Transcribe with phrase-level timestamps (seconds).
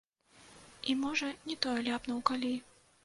[0.89, 2.51] І, можа, не тое ляпнуў калі.